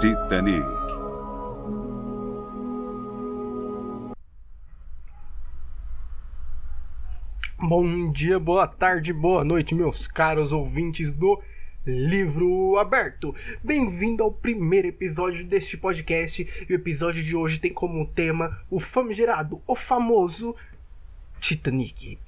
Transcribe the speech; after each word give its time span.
Titanic. 0.00 0.64
Bom 7.58 8.10
dia, 8.10 8.38
boa 8.40 8.66
tarde, 8.66 9.12
boa 9.12 9.44
noite, 9.44 9.74
meus 9.74 10.06
caros 10.06 10.52
ouvintes 10.54 11.12
do 11.12 11.38
Livro 11.86 12.78
Aberto. 12.78 13.34
Bem-vindo 13.62 14.22
ao 14.22 14.32
primeiro 14.32 14.88
episódio 14.88 15.44
deste 15.44 15.76
podcast. 15.76 16.48
E 16.66 16.72
o 16.72 16.76
episódio 16.76 17.22
de 17.22 17.36
hoje 17.36 17.60
tem 17.60 17.70
como 17.70 18.06
tema 18.06 18.58
o 18.70 18.80
famigerado, 18.80 19.60
o 19.66 19.76
famoso 19.76 20.56
Titanic. 21.40 22.18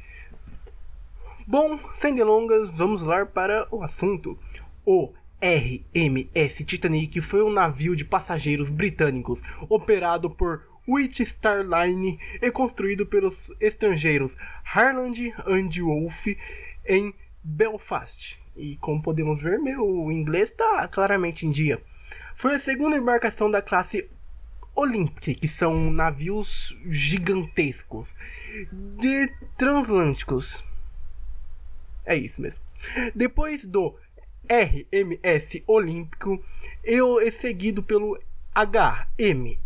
Bom, 1.46 1.81
sem 1.95 2.14
delongas, 2.14 2.68
vamos 2.76 3.00
lá 3.00 3.25
para 3.25 3.67
o 3.70 3.82
assunto. 3.82 4.39
O 4.84 5.14
RMS 5.43 6.64
Titanic 6.64 7.21
foi 7.21 7.43
um 7.43 7.51
navio 7.51 7.96
de 7.96 8.05
passageiros 8.05 8.71
britânicos 8.71 9.41
operado 9.68 10.31
por 10.31 10.63
White 10.87 11.27
Star 11.27 11.65
Line 11.65 12.18
e 12.41 12.51
construído 12.53 13.05
pelos 13.05 13.51
estrangeiros 13.61 14.37
Harland 14.65 15.35
and 15.45 15.68
Wolff 15.82 16.39
em 16.87 17.13
Belfast. 17.43 18.41
E 18.57 18.77
como 18.77 19.03
podemos 19.03 19.43
ver, 19.43 19.59
meu 19.59 20.13
inglês 20.13 20.51
está 20.51 20.87
claramente 20.87 21.45
em 21.45 21.51
dia. 21.51 21.82
Foi 22.37 22.54
a 22.54 22.59
segunda 22.61 22.96
embarcação 22.96 23.51
da 23.51 23.61
classe 23.61 24.09
Olympic, 24.77 25.40
que 25.40 25.49
são 25.49 25.90
navios 25.90 26.79
gigantescos 26.87 28.15
de 28.99 29.29
transatlânticos. 29.59 30.63
É 32.06 32.17
isso 32.17 32.41
mesmo. 32.41 32.61
Depois 33.15 33.65
do 33.65 33.97
RMS 34.48 35.62
Olímpico, 35.67 36.43
eu 36.85 37.21
é 37.21 37.31
seguido 37.31 37.83
pelo 37.83 38.19
HMHS 38.55 39.57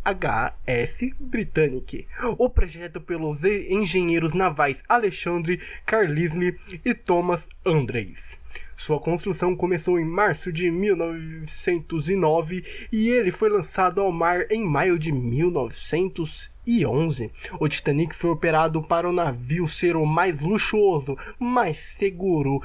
Britannic, 1.18 2.06
o 2.38 2.48
projeto 2.48 3.00
pelos 3.00 3.42
engenheiros 3.42 4.32
navais 4.32 4.84
Alexandre 4.88 5.60
Carlisle 5.84 6.56
e 6.84 6.94
Thomas 6.94 7.48
Andrews. 7.64 8.38
Sua 8.76 9.00
construção 9.00 9.56
começou 9.56 9.98
em 9.98 10.04
março 10.04 10.52
de 10.52 10.70
1909 10.70 12.62
e 12.92 13.08
ele 13.08 13.32
foi 13.32 13.48
lançado 13.48 14.00
ao 14.00 14.12
mar 14.12 14.46
em 14.50 14.64
maio 14.64 14.96
de 14.98 15.10
1911. 15.10 17.32
O 17.58 17.68
Titanic 17.68 18.14
foi 18.14 18.30
operado 18.30 18.82
para 18.82 19.08
o 19.08 19.12
navio 19.12 19.66
ser 19.66 19.96
o 19.96 20.04
mais 20.04 20.42
luxuoso, 20.42 21.16
mais 21.40 21.78
seguro 21.78 22.60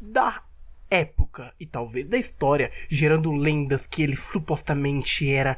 da 0.00 0.45
época 0.90 1.52
e 1.58 1.66
talvez 1.66 2.06
da 2.06 2.16
história, 2.16 2.70
gerando 2.88 3.32
lendas 3.32 3.86
que 3.86 4.02
ele 4.02 4.16
supostamente 4.16 5.30
era 5.30 5.56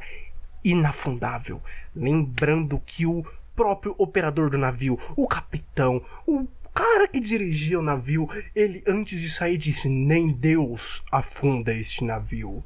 inafundável. 0.63 1.61
Lembrando 1.95 2.81
que 2.85 3.05
o 3.05 3.25
próprio 3.55 3.95
operador 3.97 4.49
do 4.49 4.57
navio, 4.57 4.99
o 5.15 5.27
capitão, 5.27 6.01
o 6.25 6.47
cara 6.73 7.07
que 7.07 7.19
dirigia 7.19 7.79
o 7.79 7.83
navio, 7.83 8.29
ele 8.55 8.83
antes 8.87 9.19
de 9.19 9.29
sair 9.29 9.57
disse: 9.57 9.89
Nem 9.89 10.31
Deus 10.31 11.03
afunda 11.11 11.73
este 11.73 12.03
navio. 12.03 12.63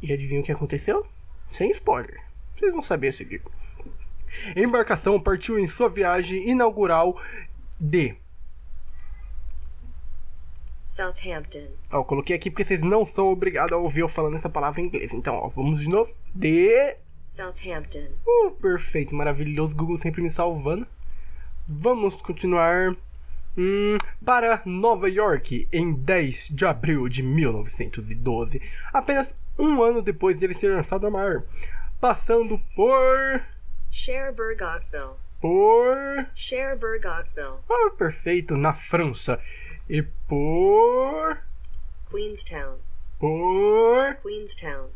E 0.00 0.12
adivinha 0.12 0.40
o 0.40 0.44
que 0.44 0.52
aconteceu? 0.52 1.06
Sem 1.50 1.70
spoiler. 1.70 2.22
Vocês 2.54 2.72
vão 2.72 2.82
saber 2.82 3.08
a 3.08 3.12
seguir. 3.12 3.42
A 4.54 4.60
embarcação 4.60 5.20
partiu 5.20 5.58
em 5.58 5.66
sua 5.66 5.88
viagem 5.88 6.50
inaugural 6.50 7.20
de 7.80 8.16
Southampton. 10.94 11.66
Ó, 11.90 11.98
eu 11.98 12.04
coloquei 12.04 12.36
aqui 12.36 12.50
porque 12.50 12.64
vocês 12.64 12.82
não 12.82 13.04
são 13.04 13.26
obrigados 13.28 13.72
a 13.72 13.76
ouvir 13.76 14.00
eu 14.00 14.08
falando 14.08 14.36
essa 14.36 14.48
palavra 14.48 14.80
em 14.80 14.84
inglês. 14.84 15.12
Então, 15.12 15.34
ó, 15.34 15.48
vamos 15.48 15.80
de 15.80 15.88
novo. 15.88 16.14
De. 16.32 16.96
Southampton. 17.26 18.06
Uh, 18.24 18.52
perfeito, 18.52 19.12
maravilhoso. 19.12 19.74
Google 19.74 19.98
sempre 19.98 20.22
me 20.22 20.30
salvando. 20.30 20.86
Vamos 21.66 22.22
continuar. 22.22 22.96
Hum, 23.56 23.96
para 24.24 24.62
Nova 24.64 25.08
York 25.08 25.68
em 25.72 25.92
10 25.92 26.48
de 26.50 26.64
abril 26.64 27.08
de 27.08 27.22
1912, 27.22 28.60
apenas 28.92 29.36
um 29.56 29.80
ano 29.80 30.02
depois 30.02 30.38
dele 30.40 30.54
ser 30.54 30.74
lançado 30.74 31.06
ao 31.06 31.12
mar, 31.12 31.44
passando 32.00 32.60
por. 32.74 33.42
Cherbourg 33.92 34.60
Oakville. 34.60 35.14
por. 35.40 35.96
Cherbourg 36.34 37.06
Oakville. 37.06 37.58
Ah, 37.70 37.90
perfeito, 37.96 38.56
na 38.56 38.74
França, 38.74 39.38
e 39.88 40.02
por. 40.02 41.38
Queenstown. 42.10 42.78
por. 43.18 44.16
Queenstown. 44.22 44.88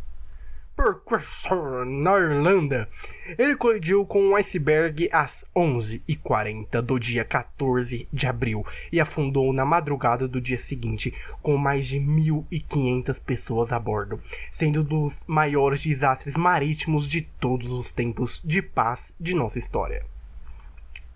por 0.74 1.02
Cressor, 1.02 1.84
na 1.84 2.16
Irlanda. 2.18 2.88
Ele 3.36 3.56
colidiu 3.56 4.06
com 4.06 4.22
um 4.22 4.36
iceberg 4.36 5.08
às 5.12 5.44
11h40 5.54 6.80
do 6.80 6.98
dia 6.98 7.24
14 7.24 8.08
de 8.12 8.26
abril 8.26 8.64
e 8.92 9.00
afundou 9.00 9.52
na 9.52 9.64
madrugada 9.64 10.26
do 10.26 10.40
dia 10.40 10.58
seguinte, 10.58 11.12
com 11.42 11.56
mais 11.56 11.86
de 11.86 11.98
1.500 11.98 13.20
pessoas 13.22 13.72
a 13.72 13.78
bordo, 13.78 14.22
sendo 14.50 14.80
um 14.80 14.84
dos 14.84 15.22
maiores 15.26 15.82
desastres 15.82 16.36
marítimos 16.36 17.06
de 17.06 17.22
todos 17.22 17.70
os 17.70 17.90
tempos 17.90 18.40
de 18.44 18.62
paz 18.62 19.12
de 19.20 19.34
nossa 19.34 19.58
história. 19.58 20.04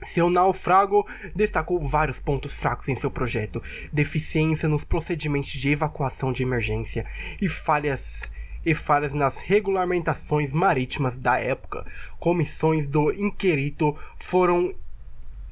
Seu 0.06 0.28
naufrago 0.28 1.06
destacou 1.34 1.80
vários 1.80 2.18
pontos 2.18 2.54
fracos 2.54 2.88
em 2.88 2.96
seu 2.96 3.10
projeto, 3.10 3.62
deficiência 3.92 4.68
nos 4.68 4.84
procedimentos 4.84 5.50
de 5.50 5.70
evacuação 5.70 6.32
de 6.32 6.42
emergência 6.42 7.06
e 7.40 7.48
falhas 7.48 8.30
e 8.64 8.74
falhas 8.74 9.12
nas 9.12 9.38
regulamentações 9.42 10.52
marítimas 10.52 11.18
da 11.18 11.38
época. 11.38 11.84
Comissões 12.18 12.86
do 12.86 13.12
inquérito 13.12 13.96
foram 14.16 14.74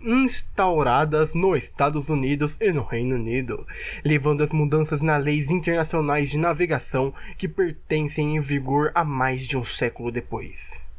instauradas 0.03 1.35
nos 1.35 1.63
Estados 1.63 2.09
Unidos 2.09 2.57
e 2.61 2.73
no 2.73 2.83
Reino 2.83 3.17
Unido, 3.17 3.67
levando 4.05 4.43
as 4.43 4.51
mudanças 4.51 5.03
nas 5.03 5.23
leis 5.23 5.51
internacionais 5.51 6.31
de 6.31 6.39
navegação 6.39 7.13
que 7.37 7.49
pertencem 7.49 8.37
em 8.37 8.41
vigor 8.41 8.91
há 8.95 9.05
mais 9.05 9.47
de 9.47 9.59
um 9.59 9.65
século 9.65 10.11
depois. 10.11 10.90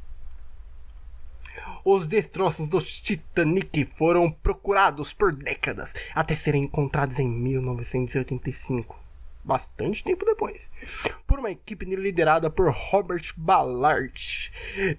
Os 1.84 2.06
destroços 2.06 2.70
do 2.70 2.80
Titanic 2.80 3.86
foram 3.86 4.30
procurados 4.32 5.14
por 5.14 5.34
décadas 5.34 5.94
até 6.14 6.36
serem 6.36 6.64
encontrados 6.64 7.20
em 7.20 7.28
1985 7.28 9.01
bastante 9.44 10.04
tempo 10.04 10.26
depois, 10.26 10.70
por 11.28 11.40
uma 11.40 11.52
equipe 11.52 11.86
liderada 11.86 12.50
por 12.50 12.72
Robert 12.72 13.34
Ballard. 13.36 14.50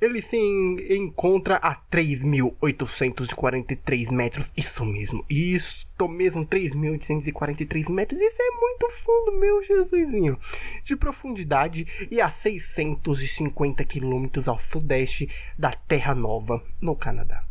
Ele 0.00 0.20
se 0.20 0.36
encontra 0.36 1.56
a 1.56 1.74
3.843 1.76 4.10
metros, 4.10 4.52
isso 4.56 4.84
mesmo, 4.84 5.24
isso 5.28 5.86
mesmo, 6.08 6.44
3.843 6.46 7.90
metros, 7.90 8.20
isso 8.20 8.42
é 8.42 8.50
muito 8.60 8.88
fundo, 8.90 9.38
meu 9.38 9.62
Jesusinho, 9.62 10.36
de 10.84 10.96
profundidade 10.96 11.86
e 12.10 12.20
a 12.20 12.28
650 12.30 13.84
quilômetros 13.84 14.48
ao 14.48 14.58
sudeste 14.58 15.30
da 15.56 15.72
Terra 15.72 16.14
Nova, 16.14 16.62
no 16.80 16.96
Canadá. 16.96 17.44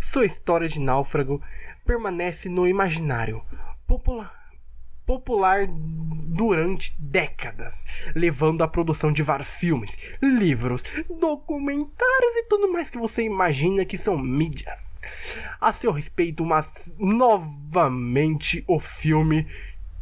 Sua 0.00 0.24
história 0.24 0.68
de 0.68 0.80
náufrago 0.80 1.42
permanece 1.84 2.48
no 2.48 2.66
imaginário 2.66 3.42
popular 3.86 4.39
popular 5.10 5.66
durante 5.68 6.94
décadas, 6.96 7.84
levando 8.14 8.62
à 8.62 8.68
produção 8.68 9.10
de 9.10 9.24
vários 9.24 9.48
filmes, 9.48 9.98
livros, 10.22 10.84
documentários 11.18 12.36
e 12.36 12.44
tudo 12.44 12.72
mais 12.72 12.88
que 12.88 12.96
você 12.96 13.24
imagina 13.24 13.84
que 13.84 13.98
são 13.98 14.16
mídias. 14.16 15.00
A 15.60 15.72
seu 15.72 15.90
respeito, 15.90 16.46
mas 16.46 16.92
novamente 16.96 18.62
o 18.68 18.78
filme 18.78 19.48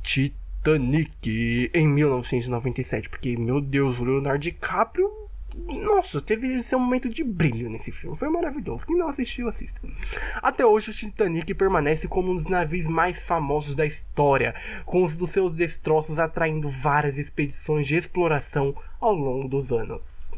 Titanic 0.02 1.70
em 1.72 1.88
1997, 1.88 3.08
porque 3.08 3.34
meu 3.34 3.62
Deus, 3.62 3.98
o 3.98 4.04
Leonardo 4.04 4.40
DiCaprio 4.40 5.27
nossa, 5.66 6.20
teve 6.20 6.62
seu 6.62 6.78
momento 6.78 7.08
de 7.08 7.24
brilho 7.24 7.68
nesse 7.68 7.90
filme. 7.90 8.16
Foi 8.16 8.28
maravilhoso. 8.28 8.86
Quem 8.86 8.96
não 8.96 9.08
assistiu, 9.08 9.48
assista. 9.48 9.80
Até 10.42 10.64
hoje, 10.64 10.90
o 10.90 10.94
Titanic 10.94 11.52
permanece 11.54 12.08
como 12.08 12.30
um 12.30 12.34
dos 12.34 12.46
navios 12.46 12.86
mais 12.86 13.22
famosos 13.24 13.74
da 13.74 13.84
história, 13.84 14.54
com 14.84 15.04
os 15.04 15.16
dos 15.16 15.30
seus 15.30 15.52
destroços 15.54 16.18
atraindo 16.18 16.68
várias 16.68 17.18
expedições 17.18 17.86
de 17.86 17.96
exploração 17.96 18.74
ao 19.00 19.12
longo 19.12 19.48
dos 19.48 19.72
anos. 19.72 20.28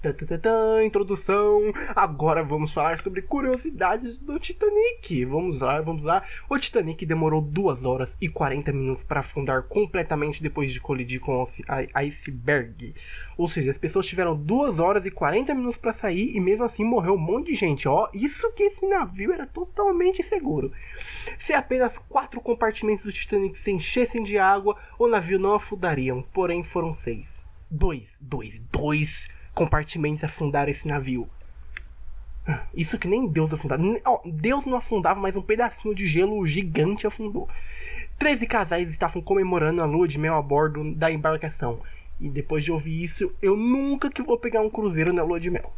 Tatatã, 0.00 0.84
introdução. 0.84 1.72
Agora 1.96 2.44
vamos 2.44 2.72
falar 2.72 2.98
sobre 2.98 3.20
curiosidades 3.20 4.16
do 4.16 4.38
Titanic. 4.38 5.24
Vamos 5.24 5.60
lá, 5.60 5.80
vamos 5.80 6.04
lá. 6.04 6.24
O 6.48 6.56
Titanic 6.56 7.04
demorou 7.04 7.40
2 7.40 7.84
horas 7.84 8.16
e 8.20 8.28
40 8.28 8.72
minutos 8.72 9.02
para 9.02 9.20
afundar 9.20 9.64
completamente 9.64 10.40
depois 10.40 10.70
de 10.70 10.78
colidir 10.78 11.20
com 11.20 11.42
o 11.42 11.48
iceberg. 11.94 12.94
Ou 13.36 13.48
seja, 13.48 13.72
as 13.72 13.78
pessoas 13.78 14.06
tiveram 14.06 14.36
2 14.36 14.78
horas 14.78 15.04
e 15.04 15.10
40 15.10 15.52
minutos 15.52 15.78
para 15.78 15.92
sair 15.92 16.30
e 16.32 16.38
mesmo 16.38 16.64
assim 16.64 16.84
morreu 16.84 17.14
um 17.14 17.18
monte 17.18 17.48
de 17.48 17.54
gente. 17.54 17.88
Ó, 17.88 18.08
isso 18.14 18.52
que 18.52 18.62
esse 18.62 18.86
navio 18.86 19.32
era 19.32 19.46
totalmente 19.46 20.22
seguro. 20.22 20.70
Se 21.40 21.52
apenas 21.52 21.98
quatro 21.98 22.40
compartimentos 22.40 23.04
do 23.04 23.12
Titanic 23.12 23.58
se 23.58 23.72
enchessem 23.72 24.22
de 24.22 24.38
água, 24.38 24.76
o 24.96 25.08
navio 25.08 25.40
não 25.40 25.56
afundaria, 25.56 26.14
porém 26.32 26.62
foram 26.62 26.94
seis. 26.94 27.26
Dois, 27.68 28.16
dois, 28.22 28.60
dois 28.70 29.28
compartimentos 29.58 30.22
afundaram 30.22 30.70
esse 30.70 30.86
navio. 30.86 31.28
Isso 32.72 32.96
que 32.96 33.08
nem 33.08 33.26
Deus 33.26 33.52
afundava. 33.52 33.82
Deus 34.24 34.64
não 34.64 34.76
afundava, 34.76 35.18
mas 35.18 35.36
um 35.36 35.42
pedacinho 35.42 35.92
de 35.96 36.06
gelo 36.06 36.46
gigante 36.46 37.08
afundou. 37.08 37.48
Treze 38.16 38.46
casais 38.46 38.88
estavam 38.88 39.20
comemorando 39.20 39.82
a 39.82 39.84
lua 39.84 40.06
de 40.06 40.16
mel 40.16 40.36
a 40.36 40.42
bordo 40.42 40.94
da 40.94 41.10
embarcação. 41.10 41.80
E 42.20 42.28
depois 42.28 42.62
de 42.62 42.70
ouvir 42.70 43.02
isso, 43.02 43.34
eu 43.42 43.56
nunca 43.56 44.08
que 44.08 44.22
vou 44.22 44.38
pegar 44.38 44.60
um 44.60 44.70
cruzeiro 44.70 45.12
na 45.12 45.24
lua 45.24 45.40
de 45.40 45.50
mel. 45.50 45.74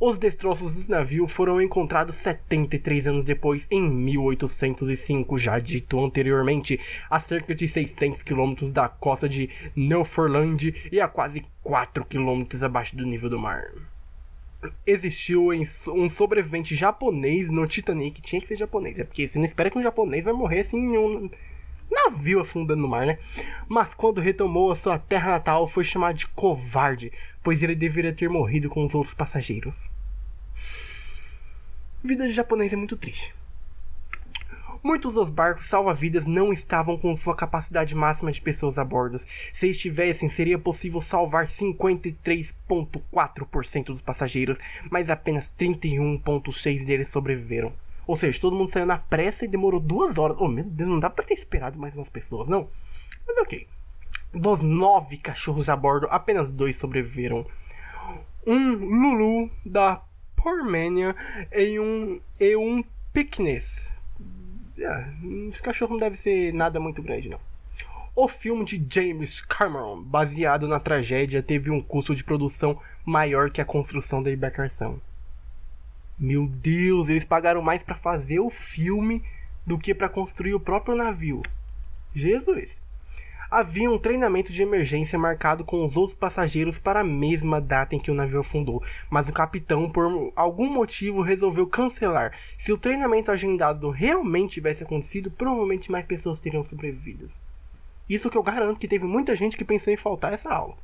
Os 0.00 0.18
destroços 0.18 0.74
do 0.74 0.90
navio 0.90 1.26
foram 1.28 1.62
encontrados 1.62 2.16
73 2.16 3.06
anos 3.06 3.24
depois, 3.24 3.66
em 3.70 3.88
1805, 3.88 5.38
já 5.38 5.60
dito 5.60 6.04
anteriormente, 6.04 6.80
a 7.08 7.20
cerca 7.20 7.54
de 7.54 7.68
600 7.68 8.22
quilômetros 8.24 8.72
da 8.72 8.88
costa 8.88 9.28
de 9.28 9.48
Newfoundland 9.76 10.74
e 10.90 11.00
a 11.00 11.06
quase 11.06 11.46
4 11.62 12.04
quilômetros 12.06 12.64
abaixo 12.64 12.96
do 12.96 13.06
nível 13.06 13.30
do 13.30 13.38
mar. 13.38 13.70
Existiu 14.84 15.50
um 15.88 16.10
sobrevivente 16.10 16.74
japonês 16.74 17.48
no 17.48 17.66
Titanic, 17.66 18.20
tinha 18.20 18.40
que 18.40 18.48
ser 18.48 18.56
japonês, 18.56 18.98
é 18.98 19.04
porque 19.04 19.28
você 19.28 19.38
não 19.38 19.44
espera 19.44 19.70
que 19.70 19.78
um 19.78 19.82
japonês 19.82 20.24
vai 20.24 20.34
morrer 20.34 20.60
assim 20.60 20.78
em 20.78 20.98
um 20.98 21.30
navio 21.94 22.40
afundando 22.40 22.82
no 22.82 22.88
mar, 22.88 23.06
né? 23.06 23.18
Mas 23.68 23.94
quando 23.94 24.20
retomou 24.20 24.70
a 24.70 24.76
sua 24.76 24.98
terra 24.98 25.30
natal, 25.30 25.66
foi 25.66 25.84
chamado 25.84 26.16
de 26.16 26.26
covarde, 26.28 27.12
pois 27.42 27.62
ele 27.62 27.74
deveria 27.74 28.12
ter 28.12 28.28
morrido 28.28 28.68
com 28.68 28.84
os 28.84 28.94
outros 28.94 29.14
passageiros. 29.14 29.74
Vida 32.02 32.26
de 32.26 32.34
japonês 32.34 32.72
é 32.72 32.76
muito 32.76 32.96
triste. 32.96 33.34
Muitos 34.84 35.14
dos 35.14 35.30
barcos 35.30 35.64
salva-vidas 35.64 36.26
não 36.26 36.52
estavam 36.52 36.98
com 36.98 37.16
sua 37.16 37.34
capacidade 37.34 37.94
máxima 37.94 38.30
de 38.30 38.42
pessoas 38.42 38.76
a 38.76 38.84
bordo. 38.84 39.18
Se 39.50 39.70
estivessem, 39.70 40.28
seria 40.28 40.58
possível 40.58 41.00
salvar 41.00 41.46
53,4% 41.46 43.86
dos 43.86 44.02
passageiros, 44.02 44.58
mas 44.90 45.08
apenas 45.08 45.50
31,6% 45.58 46.84
deles 46.84 47.08
sobreviveram. 47.08 47.72
Ou 48.06 48.16
seja, 48.16 48.40
todo 48.40 48.56
mundo 48.56 48.68
saiu 48.68 48.86
na 48.86 48.98
pressa 48.98 49.44
e 49.44 49.48
demorou 49.48 49.80
duas 49.80 50.18
horas. 50.18 50.36
Oh, 50.40 50.48
meu 50.48 50.64
Deus, 50.64 50.90
não 50.90 51.00
dá 51.00 51.08
pra 51.08 51.24
ter 51.24 51.34
esperado 51.34 51.78
mais 51.78 51.94
umas 51.94 52.08
pessoas, 52.08 52.48
não? 52.48 52.68
Mas 53.26 53.36
ok. 53.38 53.66
Dos 54.32 54.60
nove 54.60 55.16
cachorros 55.18 55.68
a 55.68 55.76
bordo, 55.76 56.08
apenas 56.10 56.52
dois 56.52 56.76
sobreviveram. 56.76 57.46
Um 58.46 58.74
Lulu 58.74 59.50
da 59.64 60.02
Pormênia 60.36 61.14
e 61.52 61.78
um, 61.80 62.20
e 62.38 62.56
um. 62.56 62.84
É, 64.76 65.06
esse 65.48 65.62
cachorro 65.62 65.92
não 65.92 66.00
deve 66.00 66.16
ser 66.16 66.52
nada 66.52 66.80
muito 66.80 67.00
grande, 67.00 67.28
não. 67.28 67.38
O 68.16 68.28
filme 68.28 68.64
de 68.64 68.84
James 68.88 69.40
Cameron, 69.40 70.02
baseado 70.02 70.68
na 70.68 70.78
tragédia, 70.78 71.42
teve 71.42 71.70
um 71.70 71.80
custo 71.80 72.14
de 72.14 72.22
produção 72.22 72.80
maior 73.04 73.50
que 73.50 73.60
a 73.60 73.64
construção 73.64 74.22
da 74.22 74.32
embarcação. 74.32 75.00
Meu 76.18 76.46
Deus, 76.46 77.08
eles 77.08 77.24
pagaram 77.24 77.60
mais 77.60 77.82
para 77.82 77.96
fazer 77.96 78.38
o 78.38 78.48
filme 78.48 79.22
do 79.66 79.78
que 79.78 79.94
para 79.94 80.08
construir 80.08 80.54
o 80.54 80.60
próprio 80.60 80.94
navio. 80.94 81.42
Jesus. 82.14 82.80
Havia 83.50 83.90
um 83.90 83.98
treinamento 83.98 84.52
de 84.52 84.62
emergência 84.62 85.18
marcado 85.18 85.64
com 85.64 85.84
os 85.84 85.96
outros 85.96 86.16
passageiros 86.16 86.78
para 86.78 87.00
a 87.00 87.04
mesma 87.04 87.60
data 87.60 87.94
em 87.94 88.00
que 88.00 88.10
o 88.10 88.14
navio 88.14 88.40
afundou, 88.40 88.82
mas 89.10 89.28
o 89.28 89.32
capitão, 89.32 89.90
por 89.90 90.32
algum 90.34 90.68
motivo, 90.68 91.20
resolveu 91.20 91.66
cancelar. 91.66 92.36
Se 92.58 92.72
o 92.72 92.78
treinamento 92.78 93.30
agendado 93.30 93.90
realmente 93.90 94.54
tivesse 94.54 94.82
acontecido, 94.82 95.30
provavelmente 95.30 95.90
mais 95.90 96.06
pessoas 96.06 96.40
teriam 96.40 96.64
sobrevivido. 96.64 97.28
Isso 98.08 98.30
que 98.30 98.36
eu 98.36 98.42
garanto 98.42 98.78
que 98.78 98.88
teve 98.88 99.04
muita 99.04 99.36
gente 99.36 99.56
que 99.56 99.64
pensou 99.64 99.92
em 99.92 99.96
faltar 99.96 100.32
essa 100.32 100.52
aula. 100.52 100.76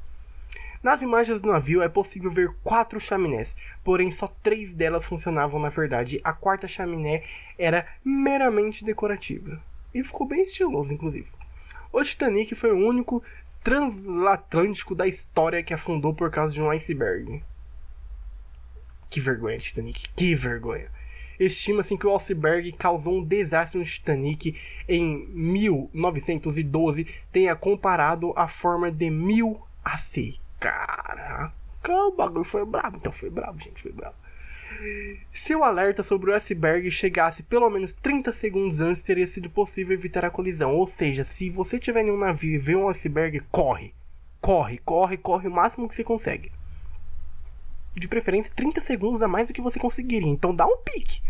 Nas 0.83 1.03
imagens 1.03 1.43
do 1.43 1.49
navio 1.49 1.83
é 1.83 1.89
possível 1.91 2.31
ver 2.31 2.55
quatro 2.63 2.99
chaminés, 2.99 3.55
porém 3.85 4.11
só 4.11 4.27
três 4.43 4.73
delas 4.73 5.05
funcionavam 5.05 5.61
na 5.61 5.69
verdade. 5.69 6.21
A 6.25 6.33
quarta 6.33 6.67
chaminé 6.67 7.23
era 7.59 7.87
meramente 8.03 8.83
decorativa. 8.83 9.63
E 9.95 10.03
ficou 10.03 10.27
bem 10.27 10.43
estiloso, 10.43 10.93
inclusive. 10.93 11.29
O 11.93 12.03
Titanic 12.03 12.55
foi 12.55 12.73
o 12.73 12.89
único 12.89 13.23
transatlântico 13.63 14.95
da 14.95 15.07
história 15.07 15.63
que 15.63 15.75
afundou 15.75 16.15
por 16.15 16.31
causa 16.31 16.55
de 16.55 16.63
um 16.63 16.71
iceberg. 16.71 17.43
Que 19.11 19.21
vergonha, 19.21 19.59
Titanic, 19.59 20.09
que 20.17 20.35
vergonha. 20.35 20.89
Estima-se 21.39 21.99
que 21.99 22.07
o 22.07 22.17
iceberg 22.17 22.73
causou 22.73 23.19
um 23.19 23.25
desastre 23.25 23.79
no 23.79 23.85
Titanic 23.85 24.57
em 24.89 25.27
1912, 25.29 27.07
tenha 27.33 27.55
comparado 27.57 28.33
a 28.37 28.49
forma 28.49 28.91
de 28.91 29.11
1000 29.11 29.61
AC. 29.85 30.41
Caraca, 30.61 31.53
o 31.93 32.13
bagulho 32.13 32.45
foi 32.45 32.65
brabo. 32.65 32.99
Então 32.99 33.11
foi 33.11 33.31
brabo, 33.31 33.59
gente, 33.59 33.83
foi 33.83 33.93
brabo. 33.93 34.15
Se 35.33 35.55
o 35.55 35.65
alerta 35.65 36.03
sobre 36.03 36.31
o 36.31 36.35
iceberg 36.35 36.91
chegasse 36.91 37.43
pelo 37.43 37.69
menos 37.69 37.95
30 37.95 38.33
segundos 38.33 38.81
antes, 38.81 39.03
teria 39.03 39.27
sido 39.27 39.51
possível 39.51 39.95
evitar 39.95 40.25
a 40.25 40.31
colisão. 40.31 40.75
Ou 40.75 40.87
seja, 40.87 41.25
se 41.25 41.51
você 41.51 41.79
tiver 41.79 42.05
em 42.05 42.11
um 42.11 42.19
navio 42.19 42.55
e 42.55 42.59
vê 42.59 42.77
um 42.77 42.89
iceberg, 42.89 43.41
corre. 43.51 43.93
Corre, 44.41 44.79
corre, 44.79 45.17
corre 45.17 45.49
o 45.49 45.51
máximo 45.51 45.89
que 45.89 45.95
você 45.95 46.05
consegue. 46.05 46.53
De 47.95 48.09
preferência, 48.09 48.53
30 48.55 48.81
segundos 48.81 49.21
a 49.21 49.29
mais 49.29 49.49
do 49.49 49.55
que 49.55 49.61
você 49.61 49.79
conseguiria. 49.79 50.31
Então 50.31 50.55
dá 50.55 50.67
um 50.67 50.79
pique. 50.79 51.21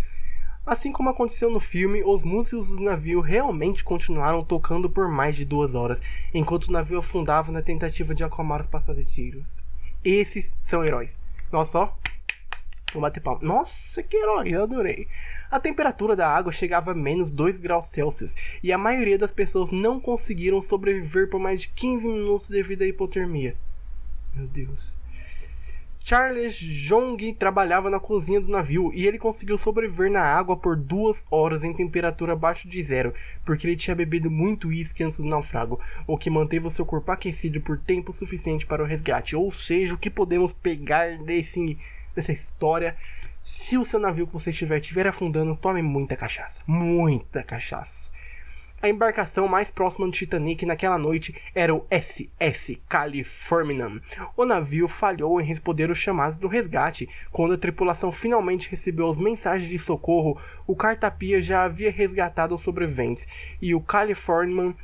Assim 0.67 0.93
como 0.93 1.09
aconteceu 1.09 1.51
no 1.51 1.59
filme, 1.59 2.03
os 2.05 2.23
músicos 2.23 2.69
do 2.69 2.81
navio 2.81 3.21
realmente 3.21 3.83
continuaram 3.83 4.45
tocando 4.45 4.91
por 4.91 5.09
mais 5.09 5.35
de 5.35 5.45
duas 5.45 5.75
horas, 5.75 6.01
enquanto 6.35 6.67
o 6.67 6.73
navio 6.73 6.99
afundava 6.99 7.51
na 7.51 7.63
tentativa 7.63 8.15
de 8.15 8.23
acalmar 8.23 8.61
os 8.61 8.67
passageiros. 8.67 9.47
Esses 10.05 10.53
são 10.61 10.85
heróis. 10.85 11.19
Nossa, 11.51 11.79
ó. 11.79 11.93
Vou 12.93 13.03
bater 13.03 13.21
palma. 13.21 13.41
Nossa, 13.43 14.03
que 14.03 14.17
herói, 14.17 14.51
eu 14.51 14.63
adorei. 14.65 15.09
A 15.51 15.61
temperatura 15.61 16.17
da 16.17 16.29
água 16.29 16.53
chegava 16.53 16.91
a 16.91 16.95
menos 16.95 17.31
2 17.31 17.61
graus 17.61 17.87
Celsius 17.87 18.35
e 18.63 18.73
a 18.73 18.79
maioria 18.79 19.17
das 19.19 19.33
pessoas 19.33 19.71
não 19.71 20.01
conseguiram 20.01 20.61
sobreviver 20.61 21.31
por 21.31 21.39
mais 21.39 21.63
de 21.63 21.69
15 21.69 22.07
minutos 22.07 22.49
devido 22.49 22.83
à 22.83 22.87
hipotermia. 22.87 23.57
Meu 24.35 24.47
Deus. 24.47 25.00
Charles 26.03 26.57
Jong 26.59 27.35
trabalhava 27.35 27.91
na 27.91 28.01
cozinha 28.01 28.41
do 28.41 28.51
navio 28.51 28.91
e 28.93 29.07
ele 29.07 29.19
conseguiu 29.19 29.57
sobreviver 29.57 30.11
na 30.11 30.23
água 30.23 30.57
por 30.57 30.77
duas 30.77 31.23
horas 31.31 31.63
em 31.63 31.73
temperatura 31.73 32.33
abaixo 32.33 32.69
de 32.69 32.83
zero, 32.83 33.15
porque 33.45 33.67
ele 33.67 33.77
tinha 33.77 33.95
bebido 33.95 34.31
muito 34.31 34.69
uísque 34.69 35.05
antes 35.05 35.19
do 35.19 35.27
naufrago, 35.27 35.79
o 36.07 36.19
que 36.19 36.31
manteve 36.31 36.67
o 36.67 36.71
seu 36.71 36.85
corpo 36.85 37.13
aquecido 37.13 37.61
por 37.61 37.79
tempo 37.79 38.13
suficiente 38.13 38.67
para 38.67 38.83
o 38.83 38.87
resgate. 38.87 39.37
Ou 39.37 39.51
seja, 39.53 39.95
o 39.95 39.99
que 39.99 40.11
podemos 40.11 40.53
pegar 40.53 41.19
desse, 41.19 41.79
dessa 42.15 42.33
história? 42.33 42.97
Se 43.45 43.77
o 43.79 43.85
seu 43.85 44.01
navio 44.01 44.27
que 44.27 44.33
você 44.33 44.51
estiver 44.51 44.81
estiver 44.81 45.07
afundando, 45.07 45.57
tome 45.57 45.83
muita 45.83 46.17
cachaça. 46.17 46.61
Muita 46.67 47.43
cachaça. 47.43 48.11
A 48.83 48.89
embarcação 48.89 49.47
mais 49.47 49.71
próxima 49.71 50.07
do 50.07 50.13
Titanic 50.13 50.65
naquela 50.65 50.97
noite 50.97 51.39
era 51.55 51.75
o 51.75 51.85
SS 51.91 52.81
Californian. 52.89 54.01
O 54.35 54.47
navio 54.47 54.89
falhou 54.89 55.39
em 55.39 55.45
responder 55.45 55.91
os 55.91 55.99
chamados 55.99 56.39
do 56.39 56.49
resgate. 56.49 57.07
Quando 57.31 57.53
a 57.53 57.59
tripulação 57.59 58.11
finalmente 58.11 58.71
recebeu 58.71 59.11
as 59.11 59.19
mensagens 59.19 59.69
de 59.69 59.79
socorro, 59.79 60.41
o 60.67 60.75
Cartapia 60.75 61.43
já 61.43 61.65
havia 61.65 61.91
resgatado 61.91 62.55
os 62.55 62.63
sobreviventes 62.63 63.29
e 63.61 63.75
o 63.75 63.83
Californian 63.83 64.75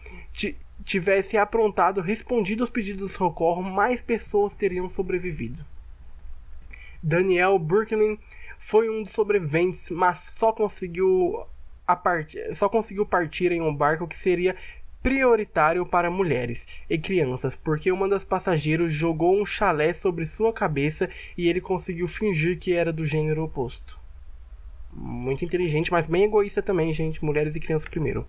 tivesse 0.84 1.38
aprontado 1.38 2.02
respondido 2.02 2.62
aos 2.62 2.70
pedidos 2.70 3.10
de 3.10 3.16
socorro, 3.16 3.62
mais 3.62 4.02
pessoas 4.02 4.54
teriam 4.54 4.90
sobrevivido. 4.90 5.64
Daniel 7.02 7.58
Burkman 7.58 8.18
foi 8.58 8.90
um 8.90 9.02
dos 9.02 9.12
sobreviventes, 9.12 9.88
mas 9.88 10.34
só 10.36 10.52
conseguiu 10.52 11.46
a 11.86 12.00
só 12.54 12.68
conseguiu 12.68 13.06
partir 13.06 13.52
em 13.52 13.60
um 13.60 13.74
barco 13.74 14.08
que 14.08 14.16
seria 14.16 14.56
prioritário 15.02 15.86
para 15.86 16.10
mulheres 16.10 16.66
e 16.90 16.98
crianças, 16.98 17.54
porque 17.54 17.92
uma 17.92 18.08
das 18.08 18.24
passageiros 18.24 18.92
jogou 18.92 19.40
um 19.40 19.46
chalé 19.46 19.92
sobre 19.92 20.26
sua 20.26 20.52
cabeça 20.52 21.08
e 21.38 21.48
ele 21.48 21.60
conseguiu 21.60 22.08
fingir 22.08 22.58
que 22.58 22.72
era 22.72 22.92
do 22.92 23.04
gênero 23.04 23.44
oposto. 23.44 23.96
Muito 24.92 25.44
inteligente, 25.44 25.92
mas 25.92 26.06
bem 26.06 26.24
egoísta 26.24 26.60
também, 26.62 26.92
gente. 26.92 27.24
Mulheres 27.24 27.54
e 27.54 27.60
crianças 27.60 27.88
primeiro. 27.88 28.26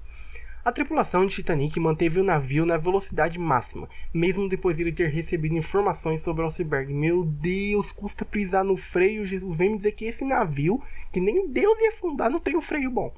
A 0.63 0.71
tripulação 0.71 1.25
de 1.25 1.33
Titanic 1.33 1.79
manteve 1.79 2.19
o 2.19 2.23
navio 2.23 2.65
na 2.65 2.75
velocidade 2.75 3.39
máxima, 3.39 3.87
mesmo 4.13 4.49
depois 4.49 4.75
de 4.75 4.83
ele 4.83 4.91
ter 4.91 5.09
recebido 5.09 5.55
informações 5.55 6.21
sobre 6.21 6.43
o 6.43 6.47
iceberg. 6.47 6.93
Meu 6.93 7.23
Deus, 7.23 7.91
custa 7.93 8.25
pisar 8.25 8.65
no 8.65 8.75
freio. 8.75 9.25
Jesus 9.25 9.57
vem 9.57 9.71
me 9.71 9.77
dizer 9.77 9.93
que 9.93 10.03
esse 10.05 10.25
navio, 10.25 10.79
que 11.11 11.21
nem 11.21 11.47
Deus 11.47 11.79
ia 11.79 11.89
afundar, 11.89 12.29
não 12.29 12.39
tem 12.39 12.57
um 12.57 12.61
freio 12.61 12.91
bom. 12.91 13.13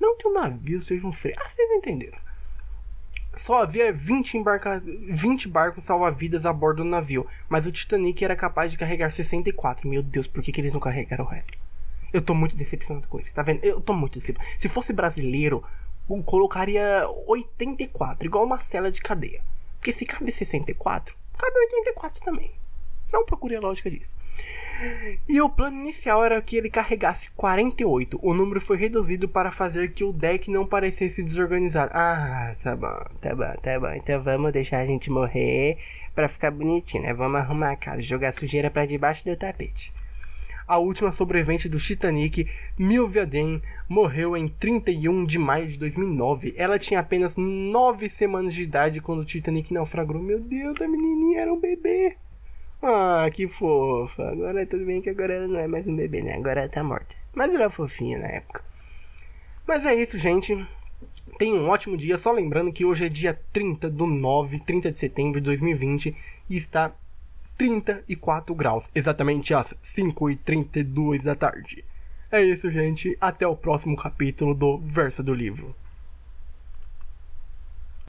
Não 0.00 0.16
que 0.16 0.26
o 0.26 0.32
navio 0.32 0.80
seja 0.80 1.06
um 1.06 1.12
freio. 1.12 1.36
Ah, 1.38 1.48
vocês 1.48 1.70
entenderam. 1.70 2.18
Só 3.36 3.62
havia 3.62 3.92
20, 3.92 4.36
embarca... 4.36 4.80
20 4.80 5.48
barcos 5.48 5.84
salva-vidas 5.84 6.46
a 6.46 6.52
bordo 6.52 6.82
do 6.82 6.88
navio, 6.88 7.26
mas 7.48 7.66
o 7.66 7.72
Titanic 7.72 8.24
era 8.24 8.36
capaz 8.36 8.70
de 8.70 8.78
carregar 8.78 9.10
64. 9.10 9.88
Meu 9.88 10.02
Deus, 10.02 10.26
por 10.26 10.42
que, 10.42 10.52
que 10.52 10.60
eles 10.60 10.72
não 10.72 10.80
carregaram 10.80 11.24
o 11.24 11.28
resto? 11.28 11.56
Eu 12.12 12.22
tô 12.22 12.32
muito 12.32 12.54
decepcionado 12.54 13.08
com 13.08 13.18
eles, 13.18 13.32
tá 13.32 13.42
vendo? 13.42 13.64
Eu 13.64 13.80
tô 13.80 13.92
muito 13.92 14.18
decepcionado. 14.18 14.60
Se 14.60 14.68
fosse 14.68 14.92
brasileiro, 14.92 15.64
colocaria 16.24 17.08
84, 17.26 18.26
igual 18.26 18.44
uma 18.44 18.60
cela 18.60 18.90
de 18.90 19.00
cadeia. 19.00 19.42
Porque 19.78 19.92
se 19.92 20.06
cabe 20.06 20.30
64, 20.30 21.14
cabe 21.36 21.58
84 21.72 22.24
também. 22.24 22.52
Não 23.14 23.24
procure 23.24 23.54
a 23.54 23.60
lógica 23.60 23.88
disso. 23.88 24.12
E 25.28 25.40
o 25.40 25.48
plano 25.48 25.80
inicial 25.80 26.24
era 26.24 26.42
que 26.42 26.56
ele 26.56 26.68
carregasse 26.68 27.30
48. 27.36 28.18
O 28.20 28.34
número 28.34 28.60
foi 28.60 28.76
reduzido 28.76 29.28
para 29.28 29.52
fazer 29.52 29.92
que 29.92 30.02
o 30.02 30.12
deck 30.12 30.50
não 30.50 30.66
parecesse 30.66 31.22
desorganizado. 31.22 31.92
Ah, 31.94 32.52
tá 32.60 32.74
bom, 32.74 33.04
tá 33.20 33.32
bom, 33.36 33.54
tá 33.62 33.78
bom. 33.78 33.92
Então 33.94 34.20
vamos 34.20 34.52
deixar 34.52 34.78
a 34.80 34.86
gente 34.86 35.12
morrer 35.12 35.78
para 36.12 36.28
ficar 36.28 36.50
bonitinho, 36.50 37.04
né? 37.04 37.14
Vamos 37.14 37.38
arrumar 37.38 37.70
a 37.70 37.76
cara, 37.76 38.02
jogar 38.02 38.32
sujeira 38.32 38.68
para 38.68 38.84
debaixo 38.84 39.24
do 39.24 39.36
tapete. 39.36 39.92
A 40.66 40.78
última 40.78 41.12
sobrevivente 41.12 41.68
do 41.68 41.78
Titanic, 41.78 42.48
Milvia 42.76 43.24
Den, 43.24 43.62
morreu 43.88 44.36
em 44.36 44.48
31 44.48 45.24
de 45.24 45.38
maio 45.38 45.68
de 45.68 45.78
2009. 45.78 46.52
Ela 46.56 46.80
tinha 46.80 46.98
apenas 46.98 47.36
9 47.36 48.08
semanas 48.08 48.52
de 48.52 48.64
idade 48.64 49.00
quando 49.00 49.20
o 49.20 49.24
Titanic 49.24 49.72
naufragou. 49.72 50.20
Meu 50.20 50.40
Deus, 50.40 50.80
a 50.80 50.88
menininha 50.88 51.42
era 51.42 51.52
um 51.52 51.60
bebê. 51.60 52.16
Ah, 52.86 53.30
que 53.32 53.48
fofa. 53.48 54.28
Agora 54.28 54.66
tudo 54.66 54.84
bem 54.84 55.00
que 55.00 55.08
agora 55.08 55.32
ela 55.32 55.48
não 55.48 55.58
é 55.58 55.66
mais 55.66 55.86
um 55.86 55.96
bebê, 55.96 56.20
né? 56.20 56.34
Agora 56.34 56.60
ela 56.60 56.68
tá 56.68 56.84
morta. 56.84 57.16
Mas 57.32 57.48
ela 57.48 57.62
era 57.62 57.70
fofinha 57.70 58.18
na 58.18 58.26
época. 58.26 58.62
Mas 59.66 59.86
é 59.86 59.94
isso, 59.94 60.18
gente. 60.18 60.54
Tenha 61.38 61.54
um 61.54 61.70
ótimo 61.70 61.96
dia. 61.96 62.18
Só 62.18 62.30
lembrando 62.30 62.70
que 62.70 62.84
hoje 62.84 63.06
é 63.06 63.08
dia 63.08 63.40
30 63.54 63.88
do 63.88 64.06
9, 64.06 64.60
30 64.60 64.92
de 64.92 64.98
setembro 64.98 65.40
de 65.40 65.46
2020 65.46 66.14
e 66.50 66.56
está 66.58 66.92
34 67.56 68.54
graus, 68.54 68.90
exatamente 68.94 69.54
às 69.54 69.72
5h32 69.82 71.22
da 71.22 71.34
tarde. 71.34 71.82
É 72.30 72.42
isso, 72.42 72.70
gente. 72.70 73.16
Até 73.18 73.46
o 73.46 73.56
próximo 73.56 73.96
capítulo 73.96 74.54
do 74.54 74.76
Verso 74.76 75.22
do 75.22 75.32
Livro. 75.32 75.74